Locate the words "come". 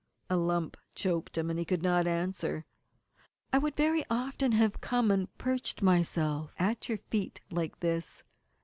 4.81-5.11